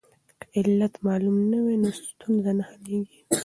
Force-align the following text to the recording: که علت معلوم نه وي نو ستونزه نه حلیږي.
که 0.39 0.45
علت 0.57 0.93
معلوم 1.05 1.37
نه 1.51 1.59
وي 1.63 1.75
نو 1.81 1.89
ستونزه 2.05 2.51
نه 2.57 2.63
حلیږي. 2.69 3.19